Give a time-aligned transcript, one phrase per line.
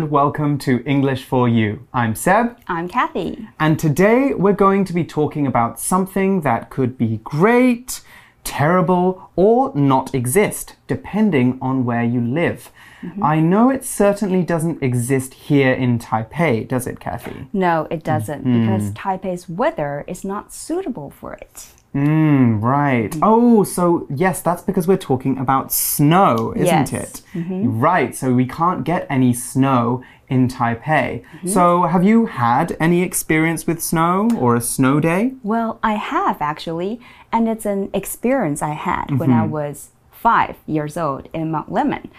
[0.00, 1.86] And welcome to English for You.
[1.92, 2.56] I'm Seb.
[2.66, 3.46] I'm Kathy.
[3.58, 8.00] And today we're going to be talking about something that could be great,
[8.42, 12.70] terrible, or not exist, depending on where you live.
[13.02, 13.34] Mm -hmm.
[13.34, 17.46] I know it certainly doesn't exist here in Taipei, does it, Kathy?
[17.52, 18.52] No, it doesn't, mm.
[18.60, 21.79] because Taipei's weather is not suitable for it.
[21.94, 23.10] Mm, right.
[23.10, 23.18] Mm.
[23.22, 26.92] Oh, so yes, that's because we're talking about snow, isn't yes.
[26.92, 27.22] it?
[27.34, 27.82] Mm -hmm.
[27.82, 28.16] Right.
[28.16, 31.22] So we can't get any snow in Taipei.
[31.22, 31.48] -hmm.
[31.48, 35.32] So have you had any experience with snow or a snow day?
[35.42, 39.18] Well, I have actually, and it's an experience I had -hmm.
[39.18, 39.52] when I mm-hmm.
[39.52, 39.88] was
[40.22, 42.10] five years old in Mount Lemmon.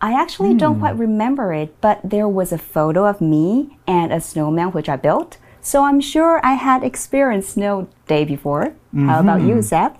[0.00, 0.80] I actually don't hmm.
[0.80, 4.96] quite remember it, but there was a photo of me and a snowman which I
[4.96, 5.38] built.
[5.68, 8.64] So I'm sure I had experienced snow day before.
[8.64, 9.06] Mm -hmm.
[9.08, 9.72] How about you, mm-hmm.
[9.72, 9.90] Seb?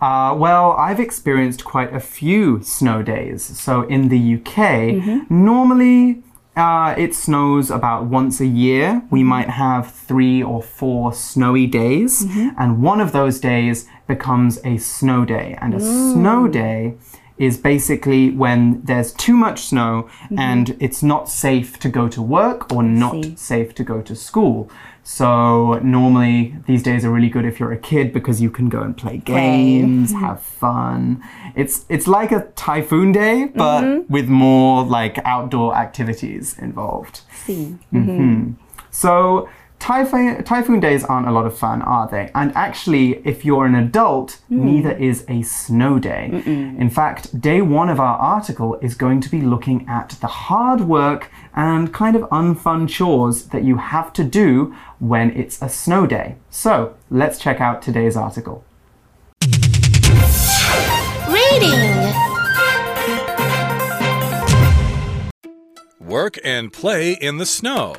[0.00, 3.62] Uh, well, I've experienced quite a few snow days.
[3.64, 5.18] So in the UK, mm -hmm.
[5.28, 6.22] normally
[6.56, 8.86] uh, it snows about once a year.
[9.10, 9.36] We mm-hmm.
[9.36, 12.48] might have three or four snowy days, mm -hmm.
[12.56, 15.56] and one of those days becomes a snow day.
[15.60, 16.12] And a mm.
[16.12, 16.94] snow day
[17.40, 20.38] is basically when there's too much snow mm -hmm.
[20.38, 24.68] and it's not safe to go to work or not safe to go to school.
[25.02, 25.26] So
[25.82, 28.94] normally these days are really good if you're a kid because you can go and
[28.96, 30.20] play games, play.
[30.20, 31.22] have fun.
[31.56, 34.14] It's it's like a typhoon day, but mm -hmm.
[34.16, 37.16] with more like outdoor activities involved.
[37.46, 37.66] See.
[37.90, 38.52] Mm -hmm.
[38.90, 39.12] So
[39.80, 42.30] Typhoon, typhoon days aren't a lot of fun, are they?
[42.34, 44.58] And actually, if you're an adult, mm.
[44.58, 46.28] neither is a snow day.
[46.32, 46.80] Mm -mm.
[46.80, 50.80] In fact, day one of our article is going to be looking at the hard
[50.80, 56.06] work and kind of unfun chores that you have to do when it's a snow
[56.06, 56.34] day.
[56.50, 56.72] So,
[57.10, 58.62] let's check out today's article.
[61.36, 62.12] Reading
[65.98, 67.94] Work and play in the snow.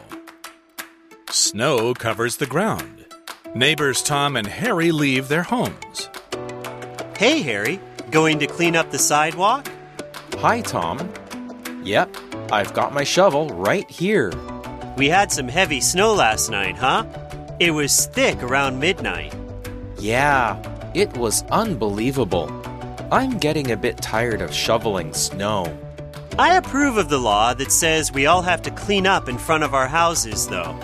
[1.32, 3.06] Snow covers the ground.
[3.56, 6.10] Neighbors Tom and Harry leave their homes.
[7.18, 7.80] Hey, Harry.
[8.10, 9.66] Going to clean up the sidewalk?
[10.40, 11.10] Hi, Tom.
[11.84, 12.18] Yep,
[12.52, 14.34] I've got my shovel right here.
[14.98, 17.06] We had some heavy snow last night, huh?
[17.62, 19.34] It was thick around midnight.
[19.98, 20.62] Yeah,
[20.94, 22.52] it was unbelievable.
[23.10, 25.78] I'm getting a bit tired of shoveling snow.
[26.38, 29.64] I approve of the law that says we all have to clean up in front
[29.64, 30.78] of our houses, though.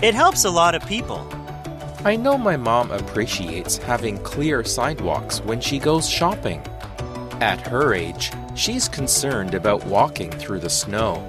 [0.00, 1.26] It helps a lot of people.
[2.04, 6.62] I know my mom appreciates having clear sidewalks when she goes shopping.
[7.40, 11.28] At her age, she's concerned about walking through the snow.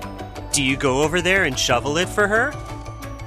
[0.52, 2.53] Do you go over there and shovel it for her?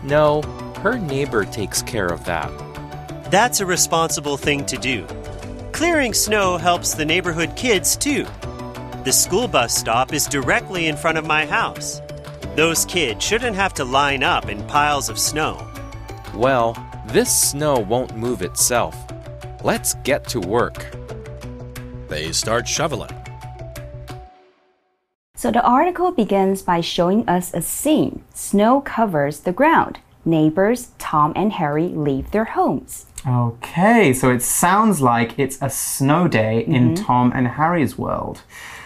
[0.04, 0.42] No,
[0.82, 2.50] her neighbor takes care of that.
[3.32, 5.04] That's a responsible thing to do.
[5.72, 8.26] Clearing snow helps the neighborhood kids too.
[9.04, 12.00] The school bus stop is directly in front of my house.
[12.54, 15.66] Those kids shouldn't have to line up in piles of snow.
[16.34, 16.76] Well,
[17.06, 18.94] this snow won't move itself.
[19.64, 20.94] Let's get to work.
[22.08, 23.08] They start shoveling.
[25.34, 28.22] So the article begins by showing us a scene.
[28.34, 30.00] Snow covers the ground.
[30.26, 33.06] Neighbors Tom and Harry leave their homes.
[33.26, 37.06] Okay, so it sounds like it's a snow day in mm -hmm.
[37.06, 38.42] Tom and Harry's world.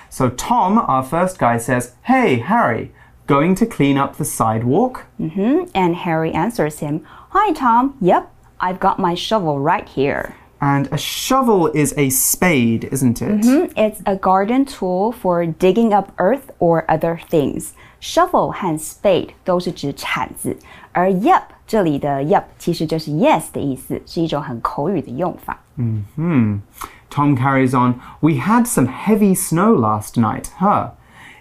[0.09, 2.93] So Tom, our first guy, says, Hey, Harry,
[3.28, 5.06] going to clean up the sidewalk?
[5.18, 5.68] Mm -hmm.
[5.74, 7.94] And Harry answers him, Hi, Tom.
[8.00, 8.24] Yep,
[8.60, 10.34] I've got my shovel right here.
[10.60, 13.30] And a shovel is a spade, isn't it?
[13.30, 13.70] Mm -hmm.
[13.76, 17.74] It's a garden tool for digging up earth or other things.
[18.00, 20.58] Shovel 和 spade 都是指铲子，
[20.92, 25.58] 而 yep 这里的 yep 其实就是 yes 的意思，是一种很口语的用法。
[25.78, 26.62] 嗯哼。
[27.10, 30.92] Tom carries on, We had some heavy snow last night, huh?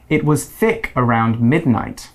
[0.09, 2.09] It was thick around midnight.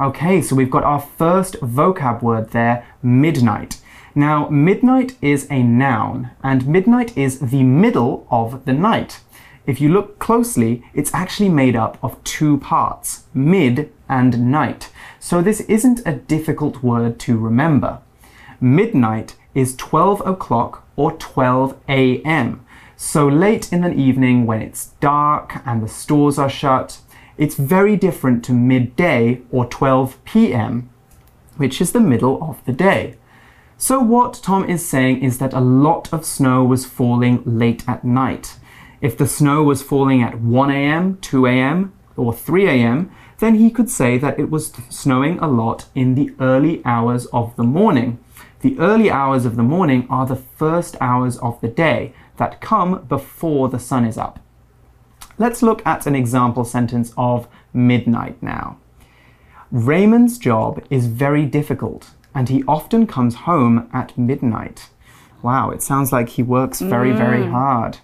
[0.00, 3.80] Okay, so we've got our first vocab word there, midnight.
[4.14, 9.20] Now, midnight is a noun, and midnight is the middle of the night.
[9.66, 14.90] If you look closely, it's actually made up of two parts, mid and night.
[15.18, 17.98] So this isn't a difficult word to remember.
[18.60, 22.64] Midnight is 12 o'clock or 12 a.m.
[22.96, 27.00] So late in the evening when it's dark and the stores are shut,
[27.38, 30.90] it's very different to midday or 12 p.m.,
[31.56, 33.16] which is the middle of the day.
[33.76, 38.04] So, what Tom is saying is that a lot of snow was falling late at
[38.04, 38.56] night.
[39.00, 43.70] If the snow was falling at 1 a.m., 2 a.m., or 3 a.m., then he
[43.70, 48.18] could say that it was snowing a lot in the early hours of the morning.
[48.60, 53.04] The early hours of the morning are the first hours of the day that come
[53.04, 54.40] before the sun is up.
[55.38, 58.78] Let's look at an example sentence of midnight now.
[59.70, 64.88] Raymond's job is very difficult, and he often comes home at midnight.
[65.42, 67.52] Wow, it sounds like he works very, very mm.
[67.52, 67.98] hard.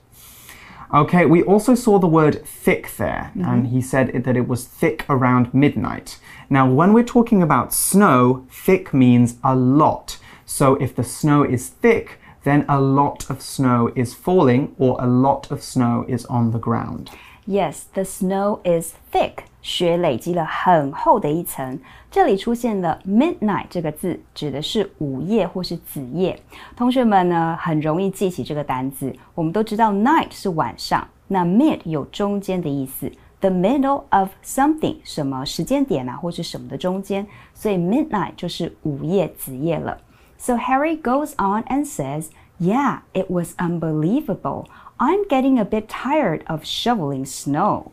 [0.93, 3.45] Okay, we also saw the word thick there, mm-hmm.
[3.45, 6.21] and he said it- that it was thick around midnight.
[6.49, 10.19] Now, when we're talking about snow, thick means a lot.
[10.47, 15.08] So if the snow is thick, then a lot of snow is falling or a
[15.08, 17.08] lot of snow is on the ground.
[17.46, 19.46] Yes, the snow is thick.
[19.62, 21.80] 雪累积了很厚的一层。
[22.10, 26.40] 这里出现了 midnight 这个字，指的是午夜或是子夜。
[26.78, 29.14] 同学们呢，很容易记起这个单字。
[29.36, 33.12] 我们都知道 night 是晚上，那 mid 有中间的意思。
[33.42, 39.98] The middle of something 什么时间点啊，或是什么的中间，所以 midnight 就是午夜、子夜了。
[40.47, 42.31] So Harry goes on and says,
[42.61, 44.69] "Yeah, it was unbelievable.
[45.01, 47.93] I'm getting a bit tired of shoveling snow."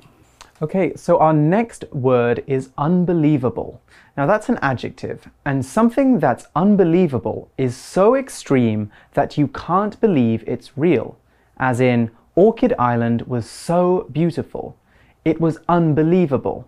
[0.62, 3.80] Okay, so our next word is unbelievable.
[4.18, 10.44] Now that's an adjective, and something that's unbelievable is so extreme that you can't believe
[10.46, 11.16] it's real.
[11.56, 14.76] As in, Orchid Island was so beautiful.
[15.24, 16.68] It was unbelievable.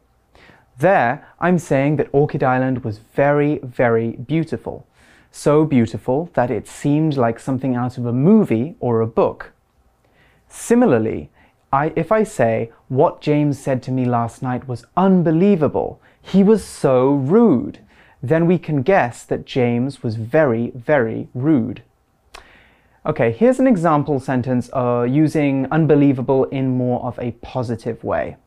[0.80, 4.86] There, I'm saying that Orchid Island was very, very beautiful.
[5.36, 9.52] So beautiful that it seemed like something out of a movie or a book.
[10.48, 11.32] Similarly,
[11.72, 16.64] I, if I say, what James said to me last night was unbelievable, he was
[16.64, 17.80] so rude,
[18.22, 21.82] then we can guess that James was very, very rude.
[23.04, 28.38] Okay, here's an example sentence uh, using unbelievable in more of a positive way.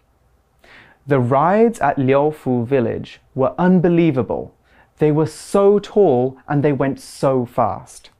[1.05, 4.55] The rides at Leofoo village were unbelievable.
[5.00, 8.12] They were so tall and they went so fast.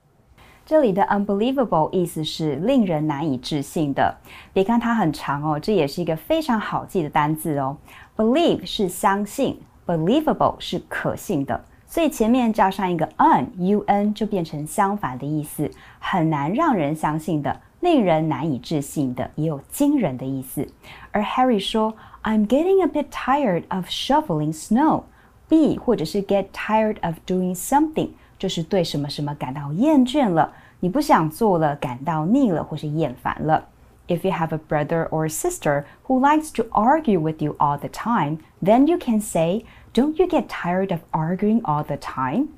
[0.64, 4.16] 这里的 unbelievable 意思是令人难以置信的。
[4.52, 7.76] 别看它很长哦，这也是一个非常好记的单字哦。
[8.16, 20.66] Believe 是相信，believable 是可信的，所以前面加上一个 un，un 就变成相反的意思，很难让人相信的，令人难以置信的，也有惊人的意思。
[21.10, 25.02] 而 Harry 说，I'm getting a bit tired of shoveling snow。
[25.48, 33.68] be 或者是 get tired of doing something，就是对什么什么感到厌倦了，你不想做了，感到腻了或是厌烦了。
[34.08, 38.38] If you have a brother or sister who likes to argue with you all the time,
[38.62, 39.64] then you can say,
[39.94, 42.48] Don't you get tired of arguing all the time?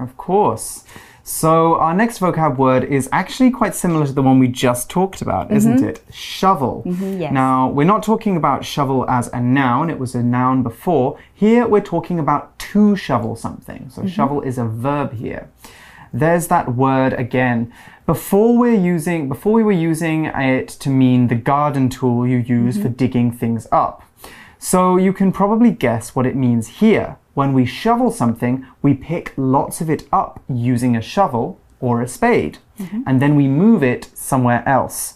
[0.00, 0.82] Of course.
[1.25, 5.21] So, our next vocab word is actually quite similar to the one we just talked
[5.21, 5.55] about, mm-hmm.
[5.55, 6.01] isn't it?
[6.11, 6.83] Shovel.
[6.85, 7.31] Mm-hmm, yes.
[7.31, 11.17] Now, we're not talking about shovel as a noun, it was a noun before.
[11.33, 13.89] Here, we're talking about to shovel something.
[13.89, 14.09] So, mm-hmm.
[14.09, 15.49] shovel is a verb here.
[16.11, 17.73] There's that word again.
[18.05, 22.77] Before we're using before we were using it to mean the garden tool you use
[22.77, 24.03] for digging things up.
[24.59, 27.17] So you can probably guess what it means here.
[27.33, 32.07] When we shovel something, we pick lots of it up using a shovel or a
[32.07, 33.01] spade, mm-hmm.
[33.05, 35.15] and then we move it somewhere else.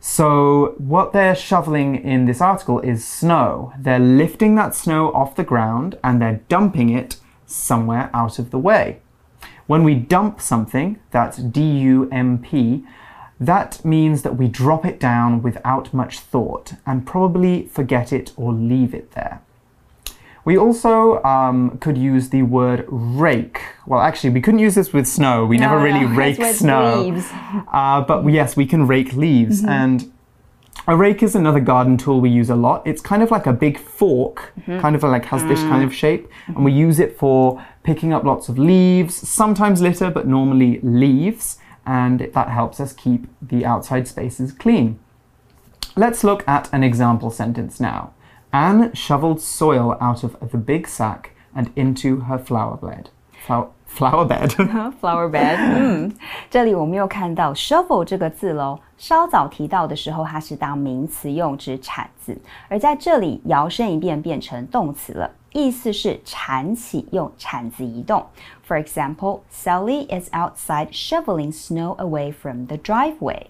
[0.00, 3.74] So, what they're shoveling in this article is snow.
[3.78, 8.58] They're lifting that snow off the ground and they're dumping it somewhere out of the
[8.58, 9.00] way.
[9.66, 12.84] When we dump something, that's D U M P,
[13.38, 18.54] that means that we drop it down without much thought and probably forget it or
[18.54, 19.42] leave it there.
[20.44, 23.60] We also um, could use the word rake.
[23.86, 25.44] Well, actually, we couldn't use this with snow.
[25.44, 27.22] We never really no, rake snow.
[27.72, 29.62] Uh, but yes, we can rake leaves.
[29.64, 30.10] And
[30.86, 32.86] a rake is another garden tool we use a lot.
[32.86, 36.28] It's kind of like a big fork, kind of like has this kind of shape.
[36.46, 41.58] And we use it for picking up lots of leaves, sometimes litter, but normally leaves.
[41.86, 44.98] And that helps us keep the outside spaces clean.
[45.96, 48.12] Let's look at an example sentence now.
[48.51, 53.09] Anne shoveled soil out of the big sack and into her flower bed.
[53.45, 54.49] Flower, flower bed.
[54.99, 56.11] Flower bed，嗯，
[56.49, 58.79] 这里我们又看到 shovel 这个字喽。
[58.97, 62.35] 稍早提到的时候，它是当名词用，指铲子，
[62.69, 68.25] 而在这里摇身一变变成动词了，意思是铲起，用铲子移动。
[68.67, 73.47] For example, Sally is outside shoveling snow away from the driveway.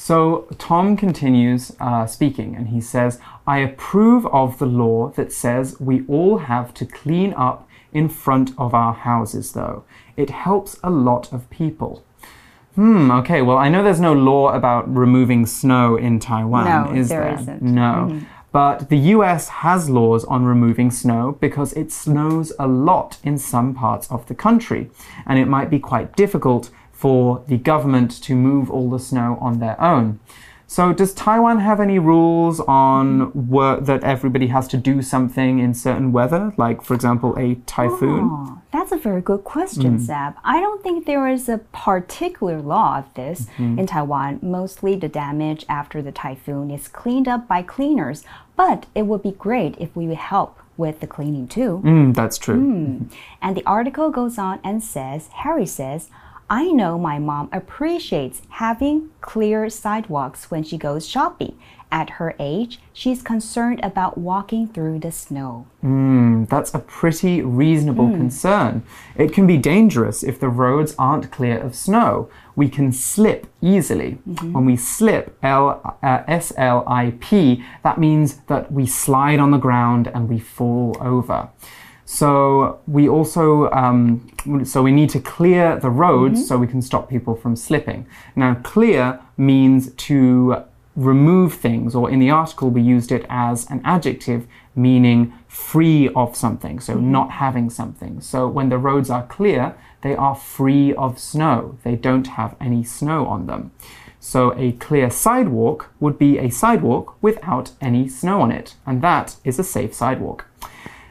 [0.00, 5.78] So Tom continues uh, speaking and he says, I approve of the law that says
[5.80, 9.82] we all have to clean up in front of our houses, though.
[10.16, 12.04] It helps a lot of people.
[12.76, 17.08] Hmm, okay, well, I know there's no law about removing snow in Taiwan, No, is
[17.08, 17.34] there there?
[17.34, 17.60] isn't.
[17.62, 18.20] No.
[18.52, 23.74] But the US has laws on removing snow because it snows a lot in some
[23.74, 24.90] parts of the country,
[25.26, 29.60] and it might be quite difficult for the government to move all the snow on
[29.60, 30.18] their own.
[30.66, 35.74] So, does Taiwan have any rules on work that everybody has to do something in
[35.74, 38.28] certain weather, like, for example, a typhoon?
[38.30, 40.00] Oh, that's a very good question, mm.
[40.00, 40.34] Seb.
[40.44, 43.78] I don't think there is a particular law of this mm-hmm.
[43.78, 44.40] in Taiwan.
[44.42, 48.24] Mostly the damage after the typhoon is cleaned up by cleaners,
[48.56, 51.80] but it would be great if we would help with the cleaning too.
[51.82, 52.56] Mm, that's true.
[52.56, 52.86] Mm.
[52.88, 53.14] Mm-hmm.
[53.40, 56.10] And the article goes on and says Harry says,
[56.50, 61.58] I know my mom appreciates having clear sidewalks when she goes shopping.
[61.90, 65.66] At her age, she's concerned about walking through the snow.
[65.82, 68.82] Mm, that's a pretty reasonable concern.
[69.16, 72.28] It can be dangerous if the roads aren't clear of snow.
[72.56, 74.18] We can slip easily.
[74.52, 79.50] When we slip, L, uh, S L I P, that means that we slide on
[79.50, 81.48] the ground and we fall over.
[82.10, 84.26] So we also um,
[84.64, 88.06] so we need to clear the roads so we can stop people from slipping.
[88.34, 90.64] Now, clear means to
[90.96, 96.34] remove things, or in the article we used it as an adjective meaning free of
[96.34, 98.22] something, so not having something.
[98.22, 101.78] So when the roads are clear, they are free of snow.
[101.84, 103.70] They don't have any snow on them.
[104.18, 109.36] So a clear sidewalk would be a sidewalk without any snow on it, and that
[109.44, 110.46] is a safe sidewalk.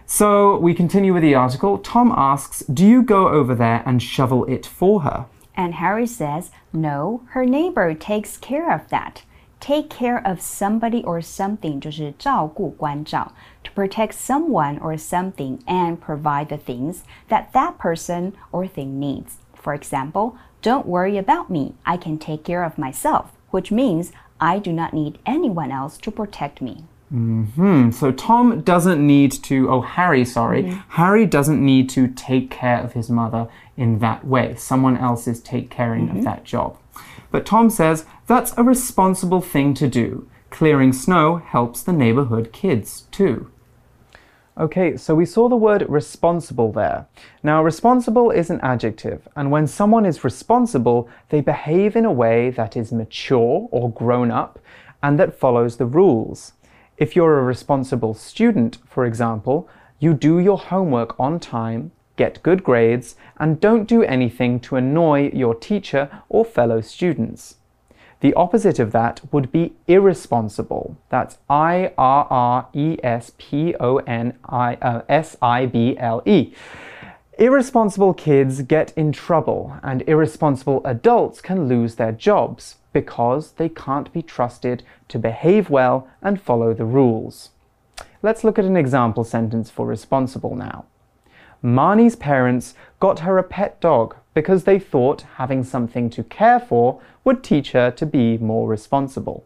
[0.07, 1.79] So we continue with the article.
[1.79, 5.27] Tom asks, Do you go over there and shovel it for her?
[5.55, 9.23] And Harry says, No, her neighbor takes care of that.
[9.61, 16.59] Take care of somebody or something 就是照顾关照 to protect someone or something and provide the
[16.59, 19.37] things that that person or thing needs.
[19.55, 21.75] For example, don't worry about me.
[21.87, 24.11] I can take care of myself, which means
[24.41, 26.85] I do not need anyone else to protect me.
[27.10, 30.64] Hmm, so Tom doesn't need to, oh, Harry, sorry.
[30.90, 33.48] Harry doesn't need to take care of his mother
[33.78, 34.56] in that way.
[34.56, 36.78] Someone else is take caring of that job.
[37.32, 40.28] But Tom says that's a responsible thing to do.
[40.50, 43.52] Clearing snow helps the neighborhood kids too.
[44.58, 47.06] Okay, so we saw the word responsible there.
[47.44, 52.50] Now, responsible is an adjective, and when someone is responsible, they behave in a way
[52.50, 54.58] that is mature or grown up
[55.04, 56.54] and that follows the rules.
[56.98, 62.64] If you're a responsible student, for example, you do your homework on time, get good
[62.64, 67.58] grades, and don't do anything to annoy your teacher or fellow students.
[68.22, 70.98] The opposite of that would be irresponsible.
[71.10, 76.24] That's I R R E S P O N I uh, S I B L
[76.26, 76.52] E.
[77.39, 84.13] Irresponsible kids get in trouble, and irresponsible adults can lose their jobs because they can't
[84.13, 87.51] be trusted to behave well and follow the rules.
[88.23, 90.85] Let's look at an example sentence for responsible now.
[91.65, 97.01] Marnie's parents got her a pet dog because they thought having something to care for
[97.25, 99.45] would teach her to be more responsible.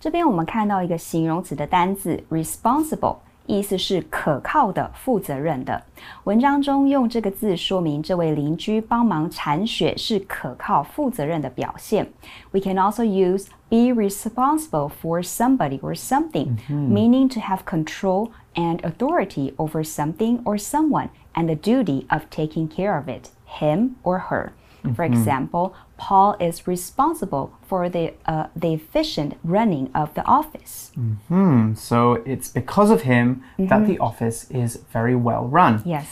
[0.00, 5.82] 这边我们看到一个形容词的单字 responsible， 意思是可靠的、负责任的。
[6.24, 12.06] 文章中用这个字说明这位邻居帮忙铲雪是可靠、负责任的表现。
[12.52, 19.54] We can also use be responsible for somebody or something, meaning to have control and authority
[19.56, 24.52] over something or someone and the duty of taking care of it, him or her.
[24.95, 30.91] For example, Paul is responsible for the, uh, the efficient running of the office.
[31.27, 35.81] Hmm, so it's because of him that the office is very well run.
[35.85, 36.07] Yes.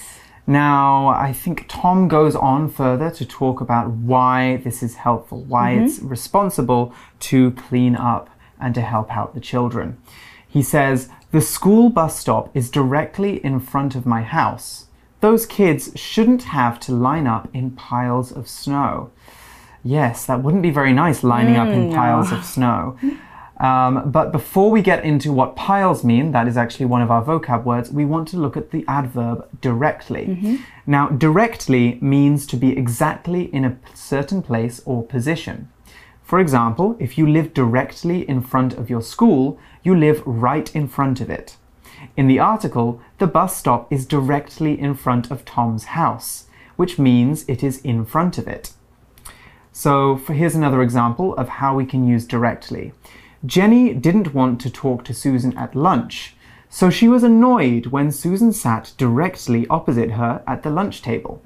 [0.48, 5.72] Now, I think Tom goes on further to talk about why this is helpful, why
[5.72, 8.30] it's responsible to clean up
[8.60, 9.98] and to help out the children.
[10.48, 14.86] He says, The school bus stop is directly in front of my house.
[15.22, 19.12] Those kids shouldn't have to line up in piles of snow.
[19.84, 22.98] Yes, that wouldn't be very nice lining up in piles of snow.
[23.58, 27.24] Um, but before we get into what piles mean, that is actually one of our
[27.24, 30.26] vocab words, we want to look at the adverb directly.
[30.86, 35.70] Now, directly means to be exactly in a certain place or position.
[36.24, 40.88] For example, if you live directly in front of your school, you live right in
[40.88, 41.56] front of it.
[42.17, 46.47] In the article, the bus stop is directly in front of Tom's house,
[46.77, 48.73] which means it is in front of it.
[49.73, 52.93] So for, here's another example of how we can use directly.
[53.45, 56.37] Jenny didn't want to talk to Susan at lunch,
[56.73, 61.41] so she was annoyed when Susan sat directly opposite her at the lunch table.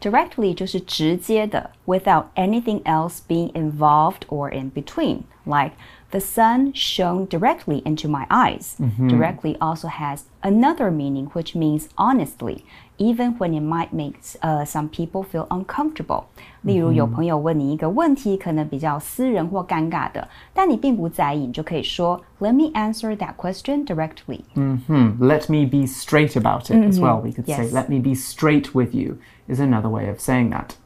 [0.00, 5.22] Directly 就是直接的 without anything else being involved or in between.
[5.46, 5.72] Like
[6.10, 8.76] the sun shone directly into my eyes.
[9.08, 12.64] Directly also has another meaning which means honestly.
[12.98, 16.24] even when it might make uh, some people feel uncomfortable.
[16.62, 27.00] 例如，有朋友问你一个问题，可能比较私人或尴尬的，但你并不在意，你就可以说 "Let me answer that question directly." Hmm, let me be straight about it as
[27.00, 27.20] well.
[27.20, 27.72] We could say, Yes.
[27.72, 29.16] let me be straight with you,
[29.48, 30.76] is another way of saying that.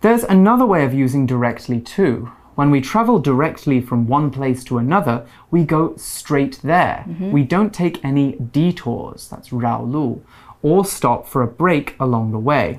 [0.00, 2.30] There's another way of using directly too.
[2.58, 7.04] When we travel directly from one place to another, we go straight there.
[7.32, 10.20] We don't take any detours, that's 绕路,
[10.62, 12.78] or stop for a break along the way.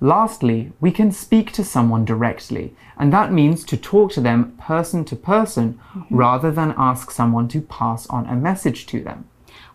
[0.00, 5.06] Lastly, we can speak to someone directly, and that means to talk to them person
[5.06, 5.78] to person
[6.10, 9.24] rather than ask someone to pass on a message to them.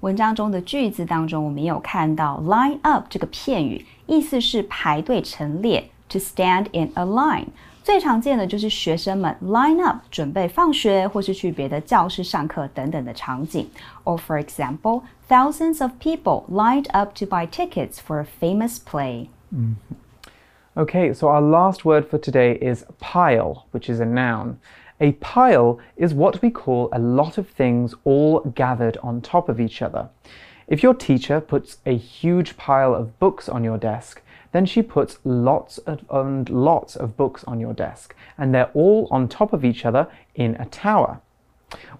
[0.01, 7.47] 文章中的句子当中，我们也有看到 line up 这个片语，意思是排队陈列，to stand in a line。
[7.85, 13.67] 最常见的就是学生们 line up 准备放学或是去别的教室上课等等的场景。
[14.03, 19.27] Or for example, thousands of people lined up to buy tickets for a famous play.
[20.75, 24.57] Okay, so our last word for today is pile, which is a noun.
[25.01, 29.59] A pile is what we call a lot of things all gathered on top of
[29.59, 30.09] each other.
[30.67, 34.21] If your teacher puts a huge pile of books on your desk,
[34.56, 39.06] then she puts lots and um, lots of books on your desk, and they're all
[39.10, 41.20] on top of each other in a tower.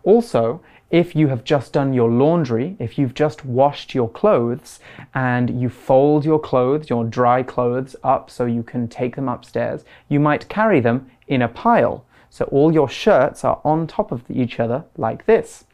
[0.05, 4.81] Also, if you have just done your laundry, if you've just washed your clothes,
[5.15, 9.85] and you fold your clothes, your dry clothes, up so you can take them upstairs,
[10.09, 12.07] you might carry them in a pile.
[12.31, 15.65] So all your shirts are on top of each other like this.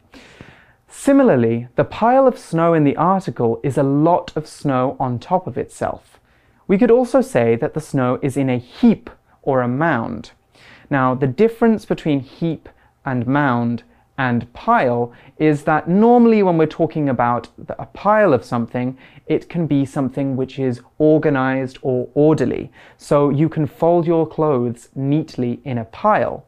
[0.89, 5.47] Similarly, the pile of snow in the article is a lot of snow on top
[5.47, 6.19] of itself.
[6.73, 9.11] We could also say that the snow is in a heap
[9.43, 10.31] or a mound.
[10.89, 12.67] Now, the difference between heap
[13.05, 13.83] and mound
[14.17, 19.67] and pile is that normally when we're talking about a pile of something, it can
[19.67, 22.73] be something which is organized or orderly.
[22.97, 26.47] So you can fold your clothes neatly in a pile.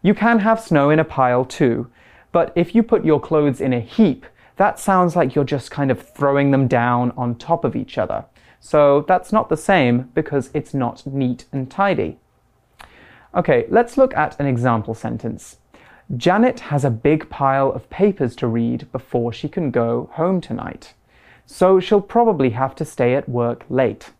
[0.00, 1.90] You can have snow in a pile too,
[2.32, 4.24] but if you put your clothes in a heap,
[4.56, 8.24] that sounds like you're just kind of throwing them down on top of each other.
[8.59, 12.17] So that's not the same because it's not neat and tidy.
[13.35, 15.57] Okay, let's look at an example sentence.
[16.15, 20.93] Janet has a big pile of papers to read before she can go home tonight.
[21.45, 24.11] So she'll probably have to stay at work late.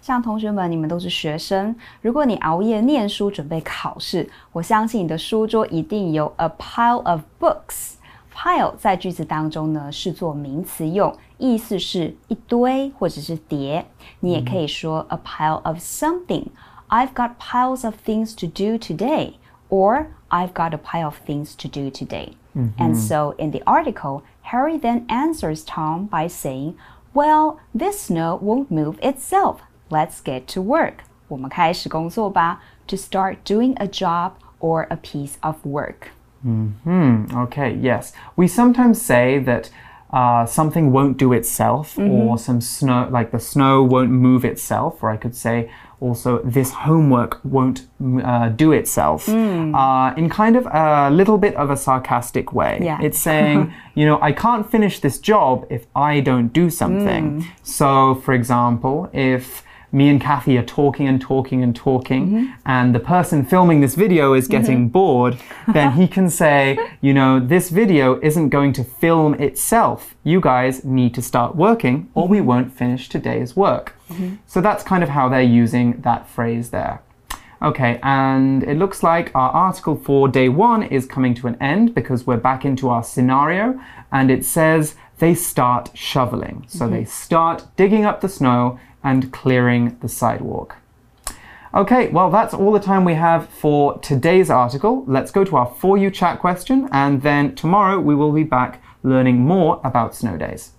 [0.00, 7.94] 像同学们，你们都是学生，如果你熬夜念书准备考试，我相信你的书桌一定有 a pile of books。
[8.34, 13.86] pile 在句子当中呢是做名词用，意思是一堆或者是叠。
[14.20, 19.34] 你也可以说 a pile of something。I've got piles of things to do today,
[19.68, 22.32] or I've got a pile of things to do today.
[22.76, 26.74] And so in the article, Harry then answers Tom by saying,
[27.14, 29.60] Well, this snow won't move itself.
[29.90, 31.04] Let's get to work.
[31.28, 36.08] 我们开始工作吧 to start doing a job or a piece of work.
[36.43, 38.13] Hmm, okay, yes.
[38.35, 39.69] We sometimes say that
[40.11, 45.09] uh, something won't do itself, or some snow, like the snow won't move itself, or
[45.09, 50.67] I could say also this homework won't mm, uh, do itself, uh, in kind of
[50.67, 52.79] a little bit of a sarcastic way.
[52.83, 52.99] Yeah.
[53.01, 57.45] It's saying, you know, I can't finish this job if I don't do something.
[57.63, 62.53] So, for example, if me and Kathy are talking and talking and talking, mm-hmm.
[62.65, 64.51] and the person filming this video is mm-hmm.
[64.51, 65.37] getting bored,
[65.71, 70.15] then he can say, you know, this video isn't going to film itself.
[70.23, 72.47] You guys need to start working, or we mm-hmm.
[72.47, 73.95] won't finish today's work.
[74.45, 77.01] So that's kind of how they're using that phrase there.
[77.61, 81.95] Okay, and it looks like our article for day one is coming to an end
[81.95, 83.79] because we're back into our scenario,
[84.11, 86.65] and it says they start shoveling.
[86.67, 90.77] So they start digging up the snow and clearing the sidewalk.
[91.73, 95.03] Okay, well, that's all the time we have for today's article.
[95.07, 98.83] Let's go to our For You chat question, and then tomorrow we will be back
[99.01, 100.73] learning more about snow days.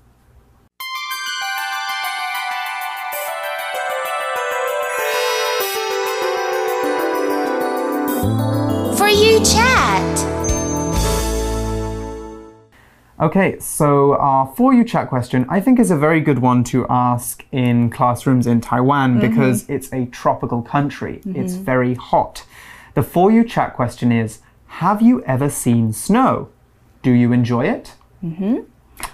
[13.24, 16.86] Okay, so our For You chat question, I think, is a very good one to
[16.90, 19.26] ask in classrooms in Taiwan mm-hmm.
[19.26, 21.22] because it's a tropical country.
[21.24, 21.40] Mm-hmm.
[21.40, 22.44] It's very hot.
[22.92, 24.40] The For You chat question is
[24.84, 26.50] Have you ever seen snow?
[27.02, 27.94] Do you enjoy it?
[28.22, 28.58] Mm-hmm.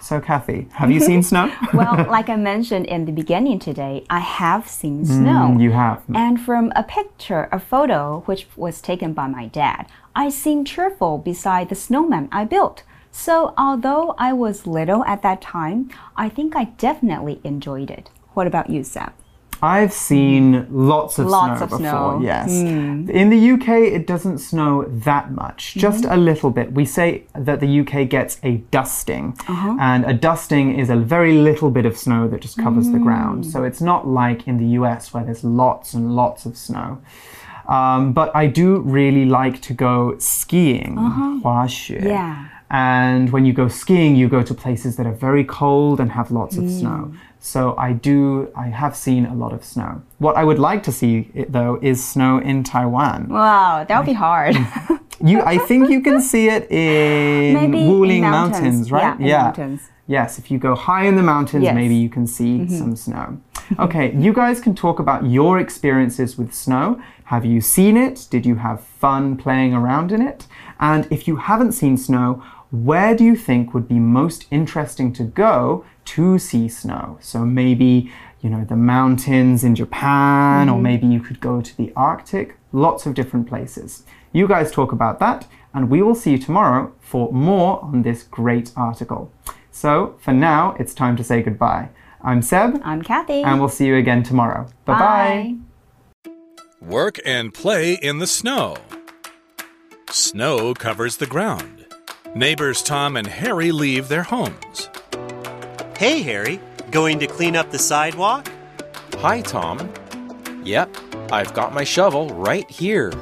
[0.00, 1.54] So, Kathy, have you seen snow?
[1.72, 5.56] well, like I mentioned in the beginning today, I have seen mm, snow.
[5.56, 6.02] you have.
[6.12, 11.18] And from a picture, a photo which was taken by my dad, I seem cheerful
[11.18, 12.82] beside the snowman I built.
[13.12, 18.08] So, although I was little at that time, I think I definitely enjoyed it.
[18.34, 19.12] What about you, Seb?
[19.62, 22.20] I've seen lots of Lots snow of before, snow.
[22.22, 22.50] Yes.
[22.50, 26.12] In the UK, it doesn't snow that much, just Mm-hmm.
[26.14, 26.72] a little bit.
[26.72, 29.76] We say that the UK gets a dusting, Uh-huh.
[29.78, 33.44] and a dusting is a very little bit of snow that just covers the ground.
[33.44, 33.52] Mm.
[33.52, 36.98] So it's not like in the US where there's lots and lots of snow.
[37.68, 41.66] Um, but I do really like to go skiing, Uh-huh.
[41.88, 42.46] Yeah.
[42.70, 46.30] And when you go skiing, you go to places that are very cold and have
[46.30, 46.78] lots of Mm.
[46.80, 47.12] snow.
[47.40, 50.02] So I do, I have seen a lot of snow.
[50.18, 53.28] What I would like to see, it, though, is snow in Taiwan.
[53.28, 54.56] Wow, that would be hard.
[55.22, 58.90] You, I think you can see it in Maybe in Wuling mountains.
[58.90, 59.20] right?
[59.20, 59.80] Yeah, in mountains.
[60.06, 61.74] Yes, if you go high in the mountains, Yes.
[61.74, 63.36] Maybe you can see some snow.
[63.78, 66.98] Okay, you guys can talk about your experiences with snow.
[67.24, 68.26] Have you seen it?
[68.30, 70.46] Did you have fun playing around in it?
[70.80, 75.24] And if you haven't seen snow, where do you think would be most interesting to
[75.24, 77.18] go to see snow?
[77.20, 80.82] So maybe, you know, the mountains in Japan, or mm-hmm.
[80.82, 82.56] maybe you could go to the Arctic.
[82.72, 84.04] Lots of different places.
[84.32, 88.22] You guys talk about that, and we will see you tomorrow for more on this
[88.22, 89.32] great article.
[89.72, 91.88] So for now, it's time to say goodbye.
[92.22, 93.42] I'm Seb, I'm Kathy.
[93.42, 94.68] and we'll see you again tomorrow.
[94.84, 95.56] Bye bye.
[96.80, 98.76] Work and play in the snow.
[100.10, 101.79] Snow covers the ground.
[102.34, 104.88] Neighbors Tom and Harry leave their homes.
[105.98, 106.60] Hey, Harry,
[106.92, 108.48] going to clean up the sidewalk?
[109.18, 109.92] Hi, Tom.
[110.62, 110.96] Yep,
[111.32, 113.12] I've got my shovel right here.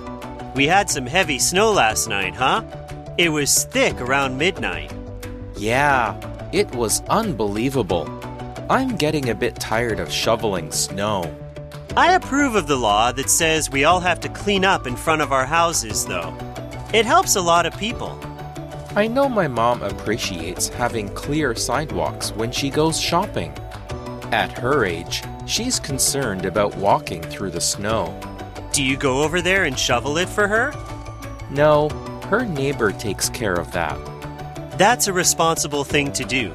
[0.55, 2.63] We had some heavy snow last night, huh?
[3.17, 4.93] It was thick around midnight.
[5.57, 6.15] Yeah,
[6.53, 8.07] it was unbelievable.
[8.69, 11.35] I'm getting a bit tired of shoveling snow.
[11.97, 15.23] I approve of the law that says we all have to clean up in front
[15.23, 16.37] of our houses, though.
[16.93, 18.21] It helps a lot of people.
[18.99, 23.57] I know my mom appreciates having clear sidewalks when she goes shopping.
[24.33, 28.19] At her age, she's concerned about walking through the snow.
[28.73, 30.73] Do you go over there and shovel it for her?
[31.49, 31.91] No,
[32.29, 33.97] her neighbor takes care of that.
[34.79, 36.53] That's a responsible thing to do.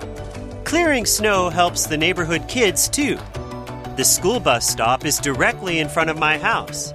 [0.66, 3.18] Clearing snow helps the neighborhood kids, too.
[3.96, 6.94] The school bus stop is directly in front of my house.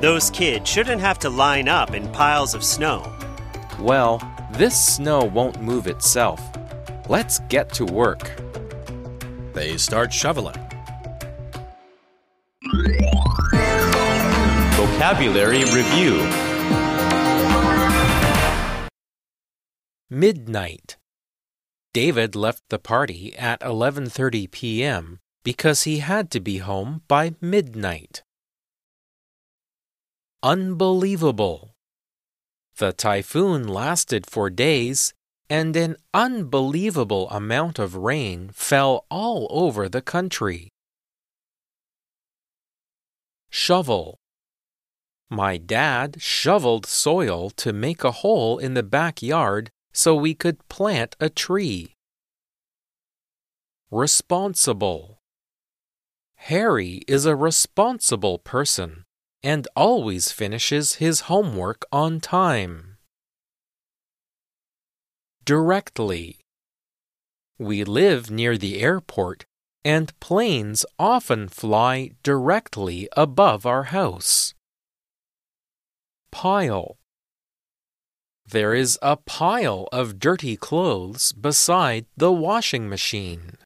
[0.00, 3.12] Those kids shouldn't have to line up in piles of snow.
[3.78, 4.22] Well,
[4.58, 6.40] this snow won't move itself.
[7.10, 8.40] Let's get to work.
[9.52, 10.56] They start shoveling.
[14.76, 16.16] Vocabulary Review
[20.08, 20.96] Midnight.
[21.92, 25.18] David left the party at 11:30 p.m.
[25.44, 28.22] because he had to be home by midnight.
[30.42, 31.75] Unbelievable.
[32.78, 35.14] The typhoon lasted for days
[35.48, 40.68] and an unbelievable amount of rain fell all over the country.
[43.48, 44.18] Shovel.
[45.30, 51.16] My dad shoveled soil to make a hole in the backyard so we could plant
[51.18, 51.94] a tree.
[53.90, 55.22] Responsible.
[56.34, 59.05] Harry is a responsible person
[59.46, 62.96] and always finishes his homework on time.
[65.44, 66.40] Directly.
[67.56, 69.44] We live near the airport
[69.84, 74.52] and planes often fly directly above our house.
[76.32, 76.96] Pile.
[78.44, 83.58] There is a pile of dirty clothes beside the washing machine.